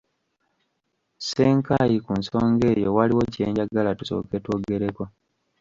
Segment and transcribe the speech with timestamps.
[1.19, 5.03] Ssenkayi, ku nsonga eyo waliwo kye njagala tusooke twogereko.